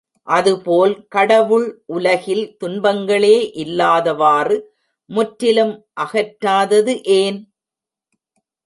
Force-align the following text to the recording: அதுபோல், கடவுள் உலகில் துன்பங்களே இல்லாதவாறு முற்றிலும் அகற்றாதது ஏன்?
அதுபோல், 0.27 0.93
கடவுள் 1.07 1.67
உலகில் 1.87 2.57
துன்பங்களே 2.57 3.35
இல்லாதவாறு 3.55 4.57
முற்றிலும் 5.09 5.73
அகற்றாதது 6.01 6.95
ஏன்? 7.19 7.39